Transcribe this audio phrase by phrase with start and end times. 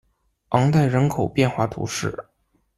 [0.49, 2.25] 昂代人口变化图示